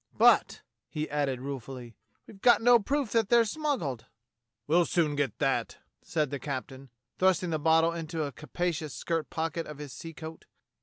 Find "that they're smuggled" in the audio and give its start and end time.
3.11-4.07